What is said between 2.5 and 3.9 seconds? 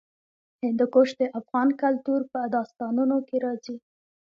داستانونو کې راځي.